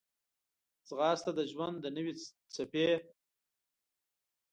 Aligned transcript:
ځغاسته 0.87 1.31
د 1.35 1.39
ژوند 1.51 1.75
د 1.81 1.85
نوې 1.97 2.13
څپې 2.53 2.89